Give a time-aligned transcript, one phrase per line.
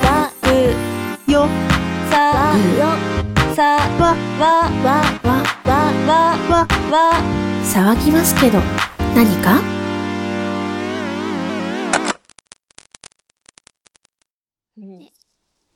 [0.00, 1.48] わるよ。
[2.10, 2.16] さ
[2.78, 2.80] よ
[3.54, 3.62] さ
[3.98, 4.44] わわ
[4.84, 4.86] わ
[5.22, 5.30] わ
[5.64, 5.70] わ
[6.06, 6.10] わ
[6.48, 6.94] わわ
[7.64, 8.58] 騒ぎますけど、
[9.14, 9.60] 何か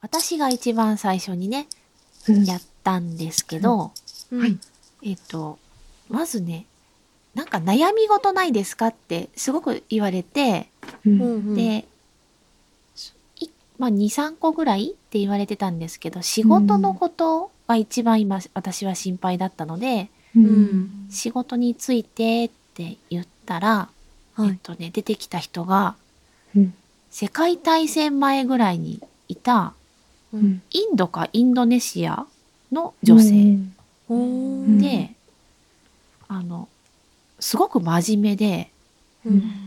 [0.00, 1.66] 私が一番最初にね、
[2.46, 3.92] やったんですけど、
[4.30, 4.58] はい
[5.02, 5.58] えっと、
[6.08, 6.66] まずね、
[7.34, 10.70] なんか悩み事ないですかってすごく言われて、
[11.04, 11.86] うんで、
[13.84, 21.06] まあ、2、3個ぐらいって言われてたんですけど、仕事のことが一番今、私は心配だったので、うん。
[21.10, 23.90] 仕事についてって言ったら、
[24.36, 24.48] はい。
[24.48, 25.96] えっとね、出てきた人が、
[26.56, 26.74] うん。
[27.10, 29.74] 世界大戦前ぐらいにいた、
[30.32, 30.62] うん。
[30.70, 32.24] インドかインドネシア
[32.72, 33.58] の女性。
[34.80, 35.10] で、
[36.28, 36.70] あの、
[37.38, 38.70] すごく真面目で、
[39.26, 39.63] うん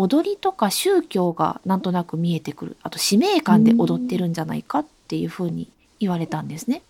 [0.00, 2.76] 踊りとか宗教がなんとなく見えてくる。
[2.82, 6.82] あと使命感で踊ってるんじゃないかっていうふうに言われたんですね。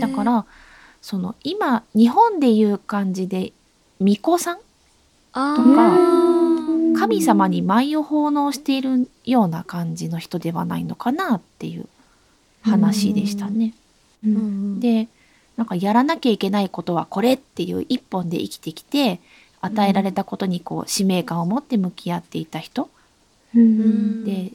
[0.00, 0.46] だから、
[1.00, 3.52] その今、日本でいう感じで、
[4.00, 4.58] 巫女さん
[5.32, 6.98] あとかー。
[6.98, 11.86] 神様に舞を奉納しているような感じの人ではないのかなっていう
[12.62, 13.74] 話でしたね。
[14.80, 15.08] で
[15.56, 19.20] なんかやらなきゃいけないことはこれっていう一本で生きてきて
[19.60, 22.88] 与えられたことにこう使命感を持って向き合っていた人、
[23.54, 24.24] うん。
[24.24, 24.52] で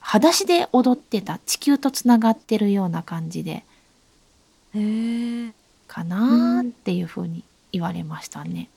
[0.00, 3.64] 裸足で踊ってた地球とつながってるような感じで。
[4.74, 5.52] へー
[5.86, 8.68] かなーっていうふうに言われましたね。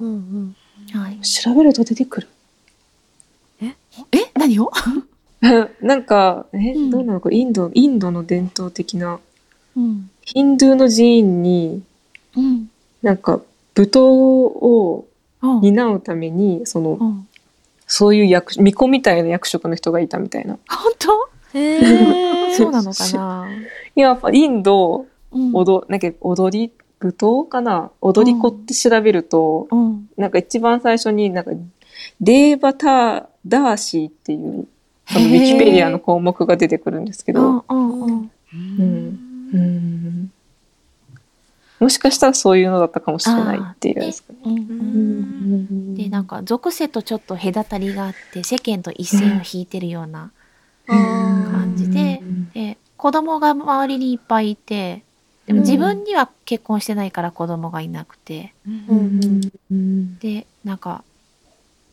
[0.00, 0.08] うん。
[0.08, 0.56] うん
[0.92, 2.28] はい、調べると出てくる。
[3.60, 3.74] え？
[4.34, 4.70] 何を、
[5.80, 6.90] なんか、え、うん。
[6.90, 7.20] どうなの？
[7.20, 9.18] か、インド、インドの伝統的な、
[9.76, 10.10] うん。
[10.22, 11.82] ヒンドゥーの寺院に、
[12.36, 12.70] うん。
[13.02, 13.40] なんか、
[13.76, 15.06] 舞踏を
[15.42, 15.60] うん。
[15.60, 17.28] 担うために、その、うん、
[17.86, 20.58] そういう役、巫女みたいな役職の人がいたみたいな。
[20.66, 21.58] 本当？
[21.58, 22.54] へー。
[22.56, 22.72] そう。
[22.72, 23.48] なのかな、
[23.94, 25.54] いや、インド、うん。
[25.54, 27.90] 踊、なんか踊り、舞踏かな？
[28.00, 31.50] 踊り子って調べると、うん、なんか一番最初になんか、
[32.20, 34.66] デーバターダーシーっていう、
[35.06, 38.00] そのウィキペディアの項目が出てくるんですけど、うん。
[38.00, 38.30] うん。
[39.52, 40.25] うん
[41.78, 44.38] もしかしたらそういうのだったかもしれないっていうですかね。
[44.44, 45.92] うんううん。
[45.92, 45.94] ん。
[45.94, 50.30] でなんか属性とちょっと隔たりがあって世間と一線を引いてるような
[50.86, 52.22] 感じで
[52.54, 55.02] で子供が周りにいっぱいいて
[55.46, 58.52] でも自分には結婚してないから子供がいなくて
[60.20, 61.04] でなんか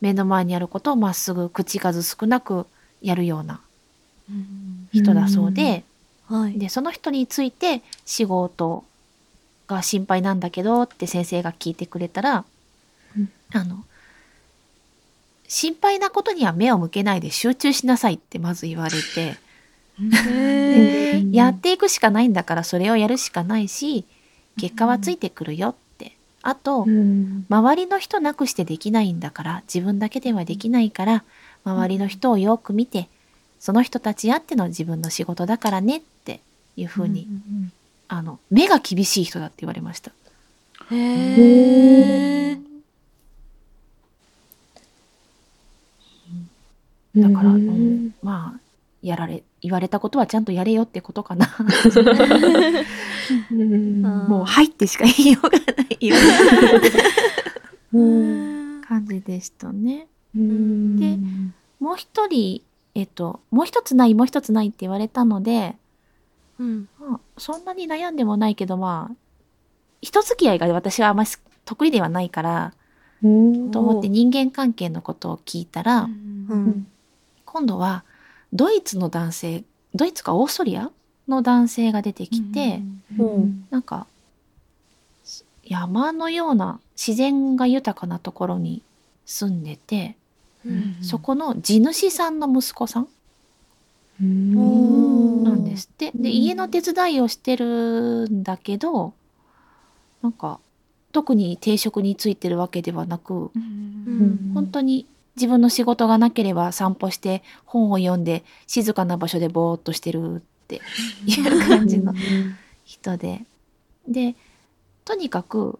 [0.01, 2.65] 目の前にあることをまっすぐ口数少なく
[3.01, 3.61] やるような
[4.91, 5.83] 人だそうで、
[6.27, 6.57] はい。
[6.57, 8.83] でその人について仕事
[9.73, 12.45] が心配なんだけどって先生が聞いてくれたら、
[13.17, 13.29] うん。
[13.53, 13.83] あの
[15.47, 19.37] 心配なことには目を向けないで集中しなさいってまず言われて、
[21.31, 24.05] やっていくしかないんだからそれをやるしかないし
[24.57, 26.17] 結果はついてくるよって。
[26.41, 27.45] あと、うん。
[27.49, 31.23] 周りの人なくしてできないんだから自分だけではできないから
[31.65, 33.07] 周りの人をよく見て
[33.59, 36.41] その人たちあっての自分の仕事だからねって
[36.75, 37.27] いうふうに、
[38.15, 40.11] あの目が厳しい人だって言われました。
[40.91, 42.59] へー。
[47.17, 48.05] だから、ううん。
[48.07, 48.59] んまあ
[49.01, 51.49] やられ言われたことはちゃんとやれよってことかな。
[54.27, 55.65] もう「はい」ってしか言いようがな
[55.99, 56.15] いよ
[57.93, 58.81] う うん。
[58.81, 60.05] な感じでしたね。
[60.35, 60.99] うん。
[60.99, 61.17] で
[61.79, 62.61] もう一人
[62.93, 65.75] えっともう一つないもう一つないって言われたので、
[66.59, 66.87] うん。
[66.99, 69.15] まあ、そんなに悩んでもないけどまあ
[70.01, 71.29] 人付き合いが私はあんまり
[71.65, 72.73] 得意ではないから
[73.23, 73.71] うん。
[73.71, 76.87] と思って人間関係のことを聞いたら、うん
[77.45, 78.03] 今度は
[78.51, 79.63] ドイツの男性
[79.93, 80.89] ドイツかオーストリア
[81.27, 82.81] の男性が出てきて、
[83.17, 84.07] うんなんか
[85.63, 88.81] 山のような自然が豊かなところに
[89.25, 90.15] 住んでて、
[90.65, 93.09] うんそこの地主さんの息子さんうん
[94.19, 96.11] なんですって。
[96.15, 99.13] で家の手伝いをしてるんだけど
[100.21, 100.59] なんか
[101.11, 104.51] 特に定職についてるわけではなく、うん。
[104.53, 105.05] 本当に
[105.35, 110.81] 自分の仕事がなければ散歩して本を読んで静かな場所でぼーっとしてるって
[111.25, 112.13] いう感じの
[112.85, 113.45] 人で。
[114.07, 114.35] で、
[115.05, 115.79] とにかく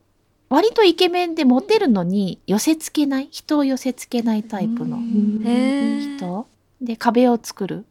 [0.50, 6.48] 割とイケメンでモテるのに寄せつけない、人を寄せつけないタイプの人。
[6.82, 7.86] で壁を作る。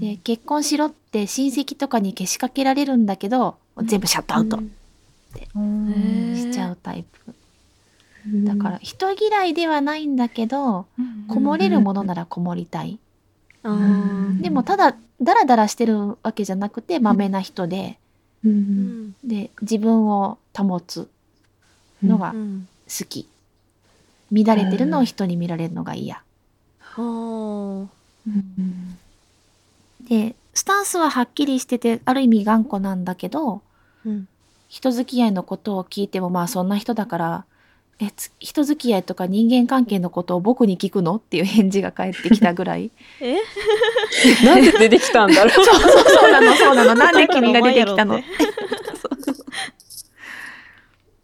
[0.00, 4.58] で、結婚しろって親戚とかにけしかけられるんだけど、全部シャットアウト。
[4.58, 7.34] しちゃうタイプ。
[8.44, 10.86] だから人嫌いではないんだけど
[11.26, 12.98] こもれるものならこもりたい、
[14.42, 17.98] でもただダラダラしてるわけじゃなくてまめな人で。
[19.24, 21.08] で自分を保つ
[22.02, 22.68] のがうん。
[22.88, 23.28] 好き。
[24.32, 26.22] 乱れてるのを人に見られるのが嫌。
[26.80, 27.88] は
[30.10, 33.60] でスタンスははっきりしててある意味頑固なんだけどあ
[34.04, 34.28] うん。
[34.68, 37.44] 人付き合いのことを聞いてもまあそんな人だから
[37.98, 42.90] えつ人付き合いとか人間関係のことを僕に聞くのっていう返事が返ってきたぐらい。
[43.20, 43.36] え？
[44.44, 45.50] なんで出てきたんだろう。
[45.50, 46.94] そうそうなの そうなの。
[46.94, 48.20] なんで君が出てきたの？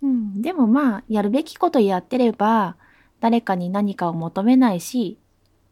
[0.02, 2.76] うん、でもまあやるべきことやってれば
[3.20, 5.16] 誰かに何かを求めないし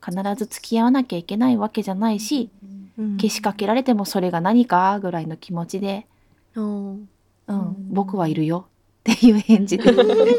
[0.04, 2.73] 必ず付き合わなきゃいけないわけじゃないしうん
[3.18, 6.06] けしかけられてもそれが何かぐらいの気持ちで。
[6.54, 7.08] うん。
[7.46, 8.68] うん、僕はいるよ。
[9.10, 9.84] っていう返事で。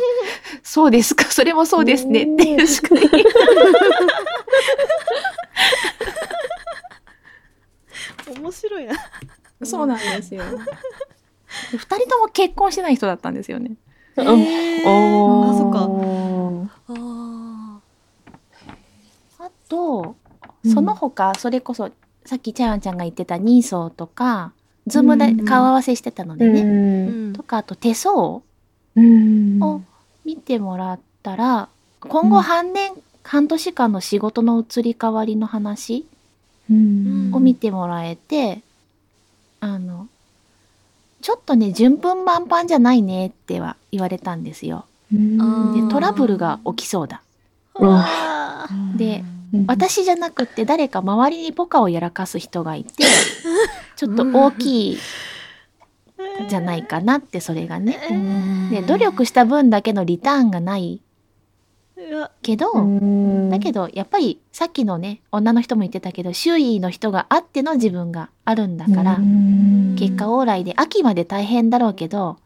[0.64, 2.24] そうですか、それもそうですね。
[2.24, 2.68] っていう。
[2.68, 3.26] しか言えない
[8.40, 8.96] 面白いな。
[9.64, 10.44] そうなんですよ。
[11.72, 13.76] 二人とも結婚してない人だったんですよね。
[14.18, 15.52] うんへー。
[15.52, 15.80] あそっか。
[15.80, 15.88] か。
[19.40, 20.16] ああと、
[20.64, 20.72] うん。
[20.72, 21.92] その他、それこそ、
[22.26, 24.52] さっきチャヤンちゃんが言ってたニーソーとか、
[24.88, 27.34] ズームでうん顔合わせしてたのでうね。
[27.34, 28.42] とか、あと手相
[28.96, 29.82] うんを
[30.24, 31.70] 見てもらったら、
[32.00, 32.94] 今後半年、
[33.24, 36.06] 半年間の仕事の移り変わりの話
[36.70, 38.62] うんを見てもらえて、
[39.60, 40.08] あの、
[41.22, 44.86] ちょっとね、順風満帆じゃないねっては言われたんですよ。
[45.12, 45.18] で、
[45.92, 47.22] トラブルが起きそうだ。
[48.96, 49.24] で、
[49.68, 53.04] 私じゃなくって誰か周りにポカをやらかす人がいて、
[53.96, 54.98] ちょっと大きい
[56.50, 57.98] じゃないかなって、それがね。
[58.72, 61.02] で、努力した分だけのリターンがない。
[62.42, 62.68] けど、
[63.50, 69.18] だけど、やっぱりさっきのね、女の人も言ってたけど、周囲の人があっての自分があるんだから、
[69.98, 72.38] 結果往来で秋まで大変だろうけど、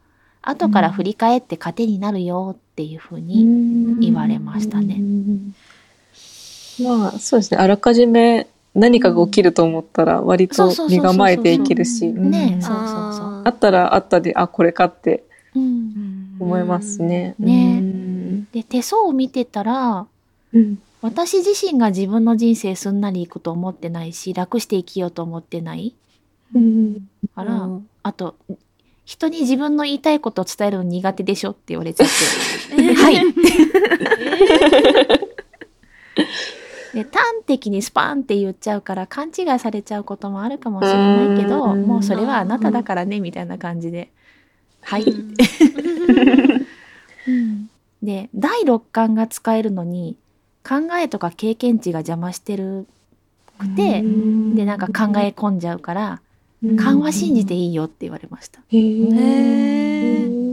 [0.42, 5.00] 後から振り返って糧になるよっていうふうに、言われましたね。
[6.82, 7.58] まあ、そうですね。
[7.58, 12.30] あらかじめ何かが起きると思ったら、割と身構えていけるし、うん。
[12.30, 13.02] ねそうそうそう。
[13.02, 15.24] ああったらあったで、あ、これかって
[15.54, 16.36] うん。
[16.38, 17.34] 思いますね。
[17.38, 18.44] ねうん。
[18.52, 20.06] で、手相を見てたら、
[20.52, 20.78] うん。
[21.02, 25.94] 私自身が自分の人生すんなりいくと思ってないし、楽して生きようと思ってない。
[26.54, 27.08] うん。
[27.34, 27.88] から、うん。
[28.02, 28.36] あと、
[29.04, 32.14] 人に自分の言いたいことを伝えるの苦手でしょって言われちゃって。
[32.94, 33.16] はい。
[36.94, 37.12] で端
[37.46, 44.10] 的にスパンって言っちゃうから勘違いされちゃうこともあるかもしれないけど、うんもうそれはあなただからねみたいな感じで。
[44.82, 45.02] はい。
[45.02, 45.10] う
[47.30, 47.68] ん
[48.02, 50.16] で、第六感が使えるのに
[50.66, 52.86] 考えとか経験値が邪魔してる
[53.58, 56.20] くて、で、なんか考え込んじゃうから、
[56.78, 58.60] 勘は信じていいよって言われました。
[58.68, 60.49] へへーあ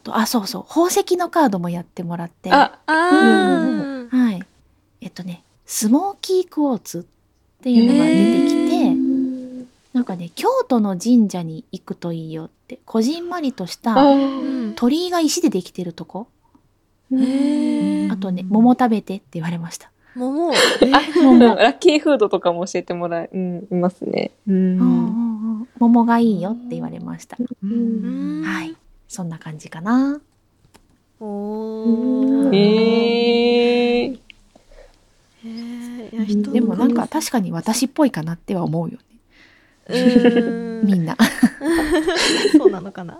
[0.00, 2.50] と、あ、そうそう、宝石のカードもやってもらって。
[2.52, 4.42] あ、あーはい。
[5.00, 16.28] えっとね、スモーキークォーツっていうのが出てきて、へーなんかね、京都の神社に行くといいよって、こじんまりとしたうん鳥居が石でできてるとこ、
[17.12, 19.90] へーあとね、桃食べてって言われました。
[20.14, 20.50] 桃？
[20.50, 20.54] あ、
[21.56, 24.32] ラッキーフードとかも教えてもらえ、うん、いますね。
[24.46, 25.04] ううんうんん。
[25.04, 25.30] うん
[25.78, 27.36] 桃がいいよって言われました。
[27.62, 28.76] うんはい。
[29.10, 30.20] そんな感じかな。
[31.18, 34.14] おーえー。
[34.14, 38.98] へーいや人のでもなんか確かに私っぽいかなっては思うよ
[39.88, 40.00] ね。
[40.82, 41.16] んみんな。
[42.56, 43.18] そうなのかな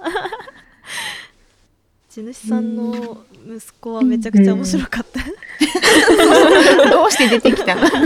[2.08, 5.20] 地主さんの息子はめちゃくちゃ面白かった。
[6.88, 7.82] どうして出てきたの？
[7.82, 8.00] 確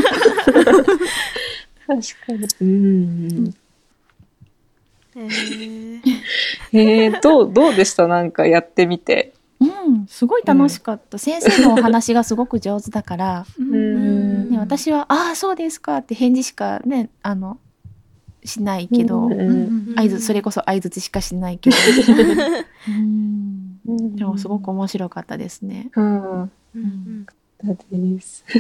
[1.87, 2.49] かに。
[2.63, 3.55] うん。
[6.73, 8.09] えー、どう、どうでした？
[8.09, 9.35] なんかやってみて。
[9.61, 11.17] うん、すごい楽しかった。
[11.19, 17.59] 先生のお話がすごく上手だから、うんね、私は、ああ、そうですかって返事しかね、あの、
[18.45, 21.77] しないけど、うん合図、それこそ相づちしかしないけど。
[22.89, 25.91] うん、でもすごく面白かったですね。
[25.97, 26.43] うん。
[26.43, 27.27] うん
[27.65, 28.45] だです。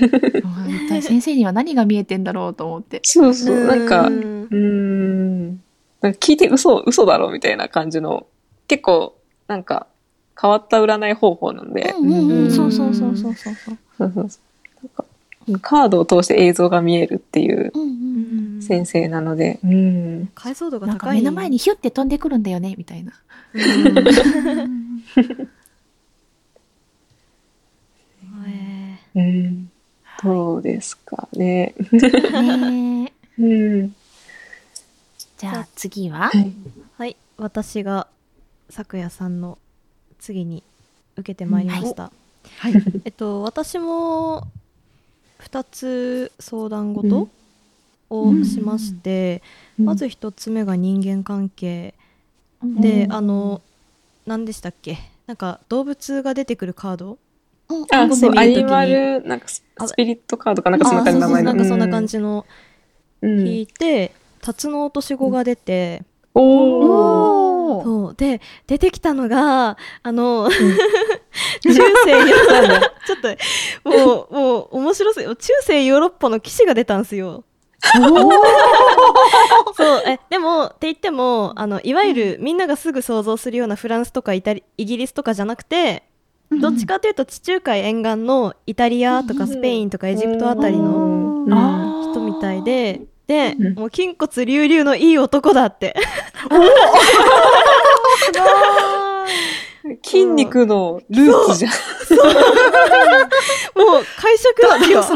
[0.44, 3.00] あ一体先生には何が見えてんだろうと思って。
[3.02, 3.66] そうそう。
[3.66, 5.60] なんか、ううん
[6.10, 8.26] 聞いて嘘、嘘だろみたいな感じの、
[8.68, 9.86] 結構、なんか、
[10.40, 11.94] 変わった占い方法なんで。
[11.98, 13.78] うんうんうん、うんそうそうそうそうそうそう。
[13.98, 14.40] そうそうそう
[15.46, 17.88] なんかカードを通して映像が見えるっていううんうん
[18.56, 19.60] うん先生なので。
[19.62, 20.30] うん。
[20.34, 21.18] 解像度がなんか高い。
[21.18, 23.12] 目の前にヒュッて飛んでくるんだよね、みたいな。
[28.46, 29.70] えうん。
[30.22, 31.74] どうですかね。
[31.92, 33.94] ねえ うん。
[35.36, 36.30] じゃあ次は？
[36.30, 36.46] はい。
[36.46, 36.52] ー
[36.96, 37.16] はい。
[37.36, 38.06] 私が
[38.70, 39.58] 咲夜さんの
[40.18, 40.62] 次に
[41.16, 42.12] 受けてまいりました、
[42.58, 42.74] はい。
[43.04, 44.46] えっと私も
[45.40, 47.28] 2つ相談事
[48.10, 49.42] をしまして、
[49.76, 51.94] まず1つ目が人間関係。
[52.62, 53.12] で、うん。
[53.12, 53.60] あの
[54.26, 54.98] 何でしたっけ？
[55.26, 57.18] なんか動物が出てくるカード？
[57.90, 59.62] あ、そう、アニマル、なんかス
[59.96, 61.58] ピリットカードかなんかそんな感じの名前なん。
[61.58, 62.46] かそんな感じの。
[63.22, 63.46] うん。
[63.46, 64.12] 引いて、
[64.44, 66.02] タツノオトシゴが出て、
[66.34, 67.78] おお。
[67.78, 67.84] おー。
[67.84, 68.14] そう。
[68.14, 73.20] で出てきたのがあの、中世ヨーロッパ ちょっ
[73.82, 77.44] ともうもう面白すぎ中世ヨーロッパの騎士が出たんですよ。
[79.74, 80.02] そう。
[80.06, 86.02] えでもって言ってもあのいわゆるみんながすぐ想像するようなフランスとかイタリイギリスとかじゃなくて
[86.50, 91.46] どっちかというと地中海沿岸のイタリアとかスペインとかエジプトあたりの
[92.12, 93.74] 人みたいででうん。
[93.74, 95.94] もう筋骨隆々のいい男だって。
[100.02, 101.72] 筋肉のルーツじゃん。
[103.76, 105.04] もう会食だよ。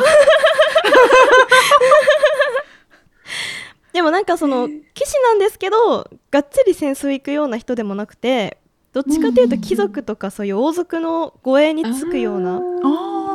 [3.92, 8.58] でもなんかその騎士なんですけどがっつり戦争行くような人でもなくて
[8.92, 12.60] どっちかというと貴族とかそういう王族の護衛につくような。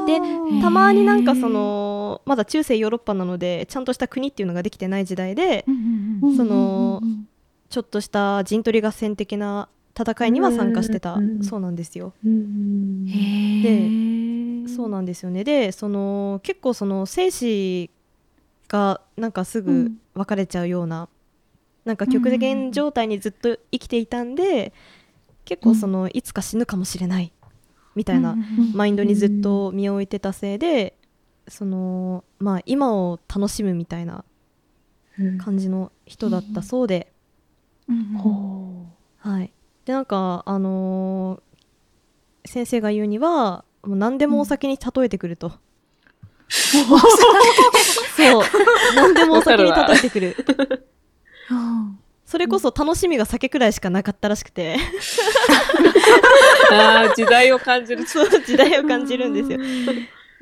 [0.05, 0.19] で
[0.61, 1.82] たまになんかその
[2.25, 5.65] まだ中世ヨーロッパなのでちゃんとした国っていうのができてない時代で
[6.35, 7.01] その
[7.69, 9.67] ちょっとした陣取り合戦的な
[9.99, 11.13] 戦いには参加してた。
[11.13, 12.13] うんそうなんですよ。
[12.25, 15.43] うんへえそうなんですよね。
[15.43, 17.89] でその結構その生死
[18.67, 19.97] がなんかすぐうん。
[20.15, 21.09] 別れちゃうような、
[21.85, 24.73] なんか極限状態にずっと生きていたんで、
[25.43, 27.33] 結構そのいつか死ぬかもしれない
[27.95, 28.37] みたいな
[28.73, 30.95] マインドにずっと身を置いてたせいで、
[31.47, 34.23] そのまあ今を楽しむみたいな
[35.43, 37.11] 感じの人だったそうで、
[38.17, 38.85] ほ
[39.17, 39.51] はい、
[39.85, 41.53] でなんかあのー
[42.45, 45.53] 先生が言うにはもう何でもお酒に例えてくると、
[48.15, 48.43] そう。
[48.95, 50.35] 何でもお酒に例えてくる。
[52.25, 54.77] それこそ楽しみが酒くらいしかなかったらしくて。
[56.71, 58.05] あ、時代を感じる。
[58.07, 59.59] そう時代を感じるんですよ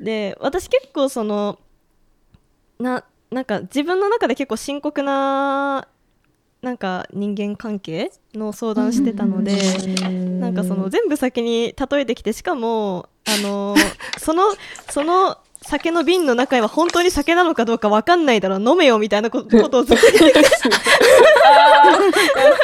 [0.02, 1.58] で私結構その
[2.78, 5.86] ななんか自分の中で結構深刻な
[6.60, 9.56] なんか人間関係の相談してたので、
[10.38, 13.74] なんかその全部酒に例えてきてしかもあの
[14.18, 14.44] その
[14.90, 20.42] その酒の瓶の中は本当に酒なのかどうかわかんないだろ飲めよみたいなこことをずっと言って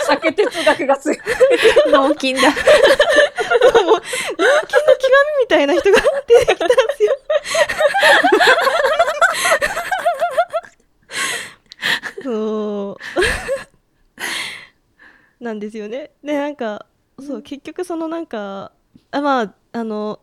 [0.06, 1.18] 酒哲学が強い。
[1.86, 4.02] 脳筋だ脳筋の極
[5.38, 7.16] みみたいな人が出てきたんですよ。
[12.24, 12.98] そ
[15.40, 16.10] うなんですよね。
[16.24, 16.84] でなんか
[17.20, 18.72] そう結局そのなんか
[19.10, 20.20] あまああの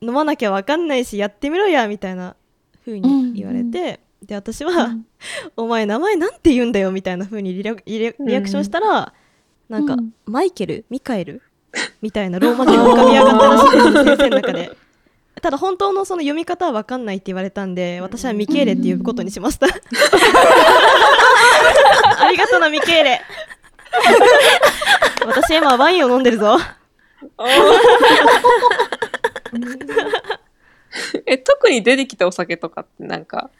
[0.00, 2.34] 飲まなきゃわかんないしやってみろやみたいな
[2.82, 4.96] 風に言われて、で私は、
[5.54, 9.12] お前名前なんて言うんだよみたいな風にリラリラリアクションしたら、
[9.68, 10.14] なんか、うん。
[10.24, 10.86] マイケル？
[10.88, 11.42] ミカエル？
[12.00, 14.72] みたいなローマ字が浮かび上がったらしいです先生の中で。
[15.42, 19.66] ただ本当のその読み方は分かんないって言われたんで私はミケーレって呼ぶことにしました。
[22.18, 23.20] ありがとうなミケーレ
[25.26, 26.56] 私今ワインを飲んでるぞ。
[31.26, 33.50] え、特に出てきたお酒とかってなんか？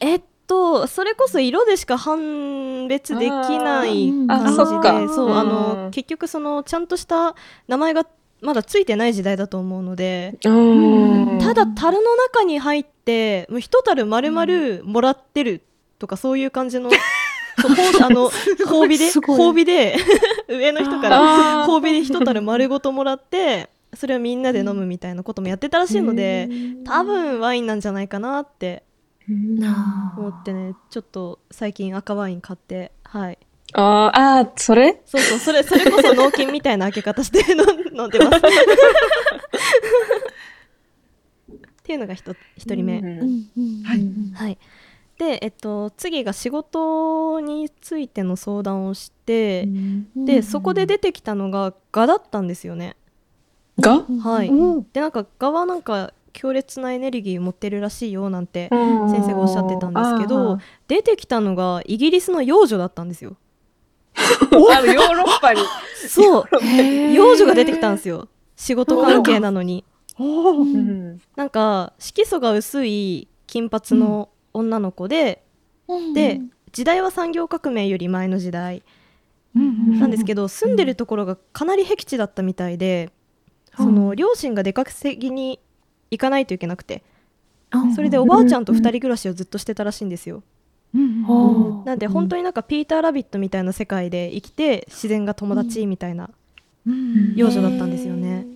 [0.00, 4.58] えっとそれこそ色でしか判別できない感じで
[5.04, 7.34] あそうあのうん結局そのちゃんとした
[7.66, 8.06] 名前が
[8.40, 15.62] まだついてない時代だと思うのでうんただ樽の中に入ってもう一樽丸々もらってる
[15.98, 16.88] とかそういう感じの、
[18.02, 18.30] あの
[18.66, 19.96] 褒美で褒美で
[20.48, 26.48] 上の人から褒美で一樽丸ごともらってそれをみんなで飲むみたいなこともやってたらしいので
[26.84, 28.82] 多分ワインなんじゃないかなって
[29.28, 33.38] な思ってねちょっと最近赤ワイン買ってはい。
[33.74, 35.02] あーあー、それ？
[35.04, 38.40] そうそうそれそれこそ脳筋みたいな開け方して飲んでます。
[38.40, 38.40] っ
[41.82, 43.82] ていうのがひと一人目、うん。
[43.84, 44.06] はい。
[44.34, 44.58] はい、
[45.18, 49.68] で、えっと、次が仕事についての相談をして、
[50.14, 52.96] でそこで出てきたのが蛾だったんですよね。
[53.80, 54.86] がはい、うん。
[54.92, 63.36] でなんか蛾はなんか強烈なエネルギーを持ってるらしいよなんて先先生がおっしゃってたんですけど出てきたのがイギリスの幼女だったんですよ。
[64.18, 65.60] あのヨーロッパに。
[66.08, 66.44] そう。
[67.12, 68.28] 幼女が出てきたんですよ。
[68.56, 69.84] 仕事関係なのに。
[71.36, 75.42] なんか色素が薄い金髪の女の子で、
[76.14, 76.40] で
[76.72, 78.82] 時代は産業革命より前の時代
[79.54, 83.10] なんですけど、住んでるところがかなり僻地だったみたいで、
[83.76, 85.60] その両親が出稼ぎに
[86.10, 87.02] 行かないといけなくて
[87.94, 90.42] それでおばあちゃんと2人暮らしをずっとしてたらしいんですよ。
[91.26, 96.30] ほなんで本当になんかピーター・ラビットみたいな世界で生きて自然が友達みたいな
[97.36, 98.46] 幼女だったんですよね。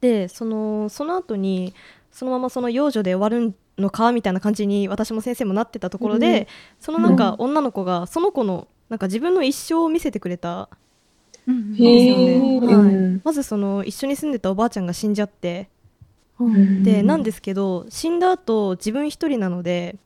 [0.00, 1.72] でそのその後に
[2.10, 6.48] そのままその幼女で終わるのかみたいな感じに私も先生もなってたところで、
[6.80, 10.68] そのなんか女の子がその子のなんか自分の一生を見せてくれた
[11.46, 12.24] へですよね。
[12.34, 12.66] ー。
[12.66, 12.94] はい。
[12.94, 15.68] うんまずその一緒に住んでたおばあちゃんが死んじゃって
[16.42, 19.96] んでなんですけど死んだ後自分一人なので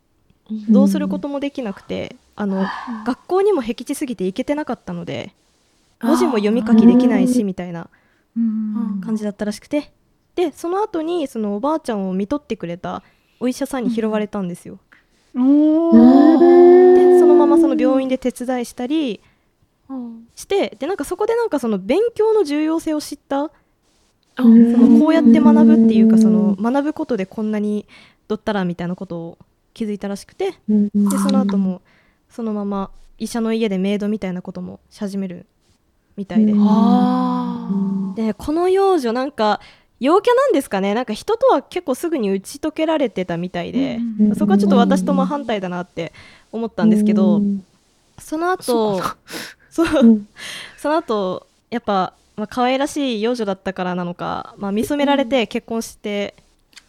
[0.69, 2.67] どうすることもできなくてあの
[3.05, 5.35] 学校にも僻地すぎて行けてなかったので
[6.01, 7.89] 文字も読み書きできないしみたいな
[9.05, 9.93] 感じだったらしくて
[10.35, 13.03] でその後にそのおばあちゃんを見とってくれた
[13.43, 14.79] お医者さんに拾われたんですよ。
[15.35, 15.41] でそ
[17.27, 19.21] のままその病院で手伝いしたり
[20.37, 23.51] してでなんかそこでなんかその勉強の重要性を知った
[24.37, 27.87] そのこうやって学ぶっていうかその学ぶことでこんなに
[28.29, 29.39] どったらみたいなことを
[29.75, 31.83] 気づいたらしくてでその後も
[32.31, 35.47] そのまま医者の家でメイドみたいなこともし始める
[36.17, 36.53] みたいで。
[36.53, 36.59] で
[38.35, 39.61] この幼女なんか
[40.03, 40.95] 陽キャなんですかね。
[40.95, 44.01] なんか人とは結構すぐに打ち解けられてたみたいで、
[44.37, 46.13] そこはちょっと私と真反対だなって
[46.51, 47.41] 思ったんですけど、
[48.19, 49.01] その後
[49.71, 50.23] そう
[50.77, 56.35] その後やっぱ、まあ可愛らしい幼女だったからなのか、まあ、見初められて結婚して、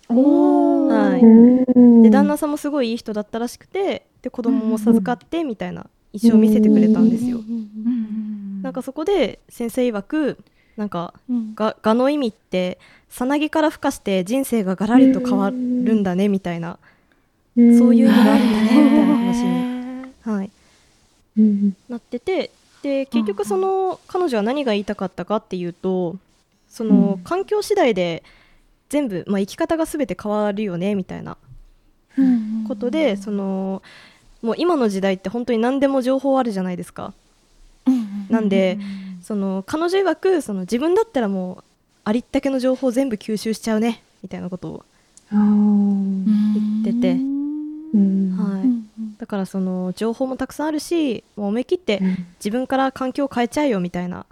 [0.07, 7.41] はい、で旦那さんもすごいいい人だったらしくてで子供も授かってみたいな一生を見せてくれたんですよ。
[8.63, 10.39] なんかそこで先生曰く
[10.77, 11.13] なんか
[11.55, 16.79] が蛾の意味ってさなぎから孵化して人生がガラリと変わるんだねみたいな、
[17.55, 20.51] そういう意味があるんだねみたいな話に、はい、
[21.89, 26.17] なっててで結局その彼女は何が言いたかったかっていうと
[26.69, 28.23] その環境次第で
[28.89, 31.37] 全部、まあ、生き方が全て変わるよねみたいな
[32.67, 33.81] ことでその
[34.41, 37.13] もう今の時代って本当に何でも情報あるじゃないですか。
[38.29, 38.77] なんで
[39.23, 41.63] その彼女曰くその自分だったらもう
[42.03, 44.85] ありったけの情報全部吸収しちゃうねみたいなことを
[45.31, 52.01] 言ってて、はい、だからその情報もたくさんあるしもう思い切って
[52.39, 54.25] 自分から環境を変えちゃえよみたいな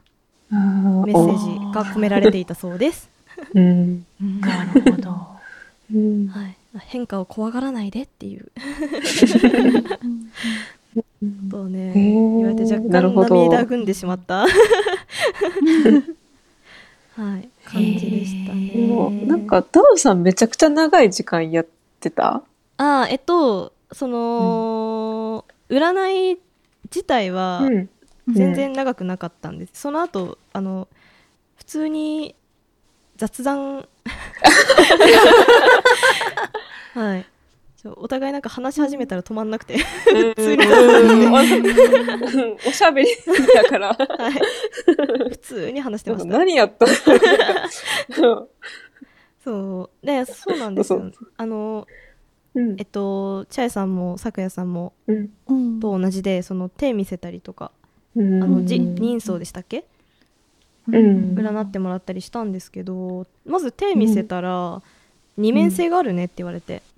[0.50, 3.10] メッセージが込められていたそうです。
[3.54, 4.06] うん。
[4.42, 5.28] なるほど。
[5.94, 6.28] うん。
[6.28, 8.52] はい、変化を怖がらないでっていう
[10.96, 11.04] こ
[11.50, 14.46] とをね言われて若干涙ぐんでしまった。
[17.16, 19.26] はい感じでしたでもね。
[19.26, 21.68] なんかダウさんめちゃくちゃ長い時間やっ
[22.00, 22.42] てた？
[22.78, 26.40] あーえっとその、占い
[26.86, 27.90] 自体はうん。
[28.32, 30.88] 全然長くなかったんです、その後あの
[31.58, 32.36] 普通に
[33.18, 33.88] 雑談。
[36.94, 37.26] はい
[37.96, 40.64] お互いなんか話し始めたら止まんなくて 普通に。
[42.68, 43.08] おしゃべり
[43.56, 43.88] だから。
[43.94, 45.30] はい。
[45.30, 46.38] 普通に話してました。
[46.38, 46.86] 何やった？
[48.22, 48.48] の
[49.44, 50.06] そう。
[50.06, 51.12] でそうなんですよ。
[51.38, 51.88] あの
[52.54, 52.76] うん。
[52.78, 55.14] えっとチャイさんもさくやさんもう
[55.54, 55.80] ん。
[55.80, 57.72] と同じでその手見せたりとか
[58.16, 58.44] うん。
[58.44, 59.86] あのじ人相でしたっけ？
[60.88, 61.36] うん。
[61.36, 64.82] 占ってもらったりしたんですけどまず手見せたら、
[65.38, 66.91] 二面性があるねって言われて、えっと、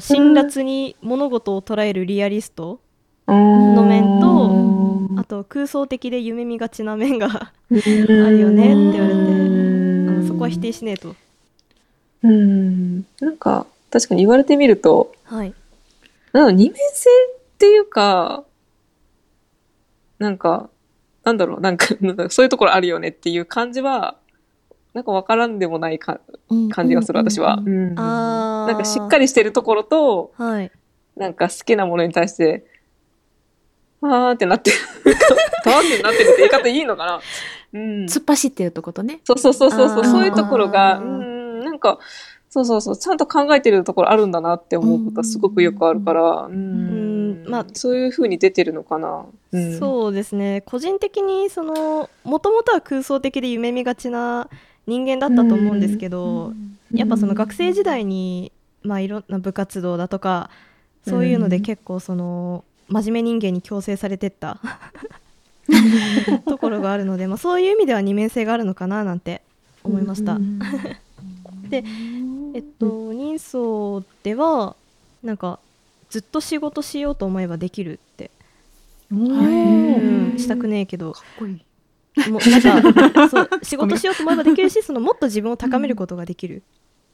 [0.00, 2.80] 辛辣に物事を捉えるリアリスト
[3.26, 9.20] の面とあと空想的で夢見がちな面があるよねって言われて
[10.10, 11.14] あのそこは否定しねえと。
[12.22, 13.04] うん。
[13.20, 15.54] なんか確かに言われてみるとはい。
[16.32, 18.44] なんか二面性っていうか
[20.18, 20.70] なんか
[21.24, 21.86] なんだろうなんか
[22.30, 24.16] そういうところあるよねっていう感じは
[24.94, 26.20] なんかわからんでもないか
[26.70, 30.70] 感じがする私は、なんかしっかりしてるところとはい。
[31.16, 32.64] なんか好きなものに対して
[34.02, 34.76] あーってなってる。
[35.66, 37.20] あーってなってるって言い方いいのかな。
[37.72, 38.04] うん。
[38.06, 39.20] 突っ走ってるってことね。
[39.24, 41.98] そうそうそうそうそういうところが、うん、なんか、
[42.50, 47.48] そうそうそう、ちゃんと考えてるところあるんだなって思うことはすごくよくあるから、うん、ん。
[47.48, 49.24] まあそういう風に出てるのかな。
[49.52, 50.62] うん、そうですね。
[50.66, 54.48] 個人的にそのもともとは空想的で夢見がちな
[54.92, 56.52] 人間だったと思うんですけど、
[56.92, 58.52] やっぱその学生時代に、
[58.82, 60.50] まあ、いろんな部活動だとか
[61.08, 64.58] そういうので結構その、真面目人間に強制されてった
[66.46, 69.40] ところがあるので、まあ、そういう意味では二面性があるのかななんて
[69.82, 70.38] 思いました。
[71.70, 71.84] で
[72.54, 74.76] えっと人相では
[75.22, 75.58] なんか
[76.10, 78.30] ずっと仕事しようと思えばできるって、
[79.10, 81.12] うん、したくねえけど。
[81.12, 81.64] かっこいい
[82.28, 86.62] もうなんか そう仕事しようと思えばできるしそのもっと自分を高めることができる、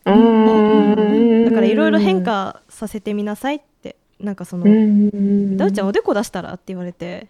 [0.05, 1.45] うーん。
[1.45, 7.29] だからいろいろ変化させてみなさいってなんかそのうん「ダウちゃんおでこ出したら?」って言われて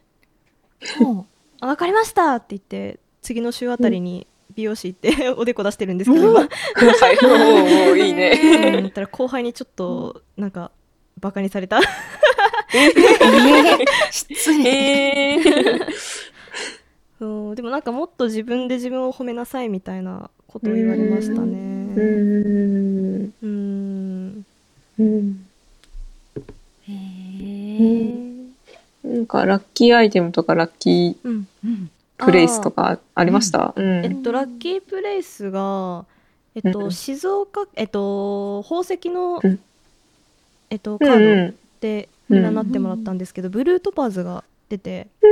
[0.99, 1.27] ほ
[1.61, 6.41] 「あ分かりました!」って言って次の週あたりに美容師行って おでこ出してるんですけど。
[6.41, 6.49] い。
[8.09, 8.81] いいね。
[8.83, 8.91] うん。
[8.91, 10.71] たら後輩にちょっとなんか
[11.21, 11.79] バカにされた。
[11.79, 11.81] う
[12.75, 13.85] えー。
[14.11, 15.35] 失礼。
[15.35, 15.87] へー
[17.55, 21.57] でもなんかもっと自分で自分を褒めなさいみたいなことを言われましたうね
[21.95, 23.33] ん。
[23.43, 24.45] うん。
[24.99, 25.47] うん。
[26.89, 28.49] へー
[29.05, 31.47] なんかラッキーアイテムとかラッキうん。
[31.65, 31.91] うん。
[32.19, 32.25] ー。
[32.25, 33.73] プレイスとかありました？
[33.77, 34.05] うん。
[34.05, 36.05] えっとラッキープレイスが
[36.55, 36.93] えっと、うん。
[36.93, 39.61] 静岡えっと宝石の、うん。
[40.71, 42.45] えっとカうんードうでうん。
[42.45, 45.27] 占ってもらったんですけど、ブルートパーズが出て、ん。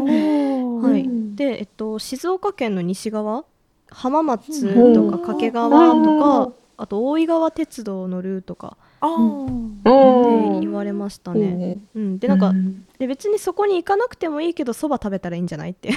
[0.00, 1.02] おーはい。
[1.02, 1.36] うん。
[1.36, 3.44] で、えっと、静岡県の西側
[3.90, 4.94] 浜松うん。
[4.94, 9.10] とか掛川とうんかあと大井川鉄道のルートかあー。
[9.10, 10.54] おー。
[10.54, 11.78] で言われましたね。
[11.94, 12.86] うん、でなんか、うん。
[12.98, 15.92] で別にそこに行かなくてもいいけどそば食べたらいいんじゃないって。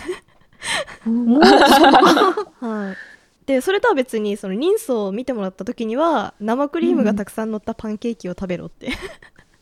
[2.59, 2.97] はい。
[3.45, 8.89] でそれとは別にその人相を見てもらった時には生クリームがたくさん乗ったパンケーキを食べろって、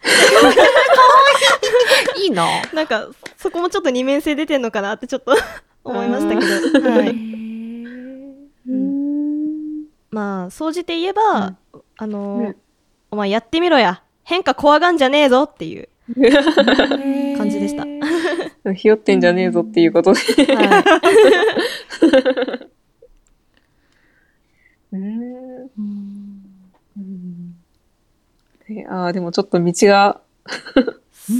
[0.03, 0.07] い。
[2.27, 2.29] い。
[2.31, 5.35] ななんかそこもちょっと二面性出てんのかなってちょっと
[5.83, 6.45] 思いましたけ
[6.79, 7.11] ど、はい、う
[8.71, 9.85] ん。
[10.11, 11.55] まあ総じて言えば、
[11.97, 12.55] あのーうん。
[13.11, 14.01] お前やってみろや。
[14.23, 15.89] 変化怖がんじゃねえぞっていう、
[17.37, 17.83] 感じでした。
[18.73, 20.19] ひよってんじゃねえぞっていうことで。
[20.53, 20.83] は
[24.93, 24.95] い、
[25.77, 26.22] うん
[28.73, 30.19] でああ、でもちょっと道が、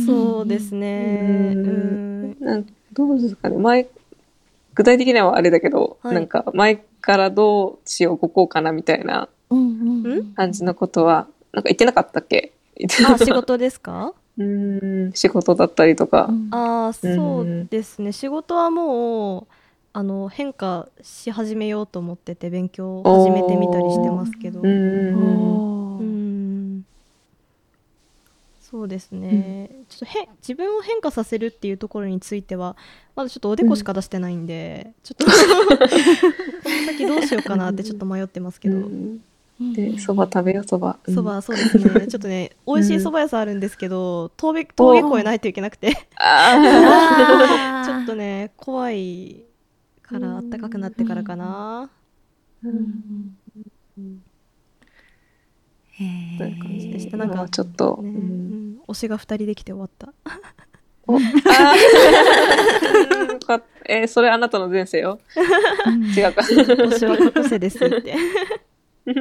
[0.06, 1.54] そうですね。
[1.56, 2.32] ううん。
[2.32, 3.58] んなんどうですかね。
[3.58, 3.88] 前、
[4.76, 6.16] 具体的にはあれだけど、はい。
[6.16, 12.54] なんか前からどうしよう、動こうかなみたいなうん感じのことは、なんか言ってなかったっけ？
[13.08, 14.14] あ仕事ですか？
[14.38, 16.30] うん、仕事だったりとか。
[16.52, 18.12] ああうんそうですね。
[18.12, 19.48] 仕事はもう
[19.96, 24.60] あの変化し始めようと思ってて勉強を始めてみたりしてますけど
[28.74, 32.76] そうですね、ちょっとへ自分を変化させるっていうところについては
[33.16, 35.32] まだちょっとおでこしか出してないんで、ちょっとこ
[35.78, 35.78] の
[36.88, 39.20] 先どうしようかなってちょっと迷ってますけど、うん。
[39.74, 40.98] で、蕎麦食べよ、蕎麦。
[41.06, 41.14] うん。
[41.14, 42.08] そば、そうですね。
[42.08, 46.08] ちょっとね美味しいそば屋さんあるんですけど峠峠越えないといけなくて。
[46.16, 49.44] あ ちょっとね怖い
[50.02, 52.70] からあったかくなってからかな、ー
[54.00, 54.33] へ
[55.98, 56.04] と
[56.46, 57.18] いう感じでした。
[57.18, 58.10] ななんんかかちょっと、ね。
[58.10, 58.20] ううん。
[58.76, 60.14] ん推しが2人できて終わった。
[61.08, 61.18] お。
[63.48, 65.20] あえーそれあなたの前世よ。
[66.16, 66.42] 違うか。
[66.42, 68.16] 推しは隠せですって。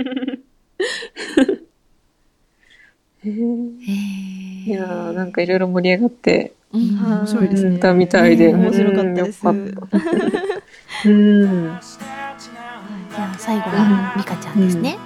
[3.24, 3.80] へー。
[3.80, 3.92] へ
[4.64, 6.96] いやーなんかいろいろ盛り上がって、うん。
[6.96, 7.70] はい面白いですね。
[7.70, 9.46] うんたみたいで、面白かったです。
[9.46, 9.74] うん。
[13.12, 14.96] じゃあ最後はミカちゃんですね。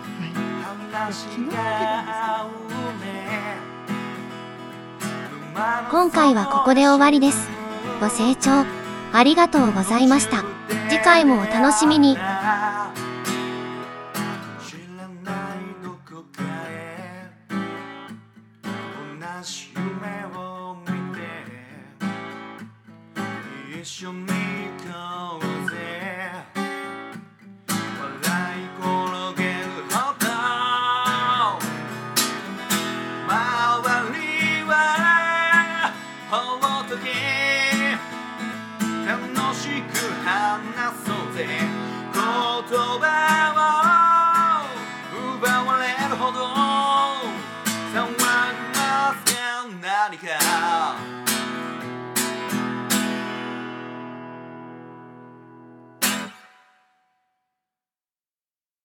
[5.88, 7.48] 今回はここで終わりです。
[8.00, 8.66] ご清聴
[9.12, 10.42] ありがとうございました。
[10.88, 12.16] 次回もお楽しみに。
[23.84, 24.35] 知ら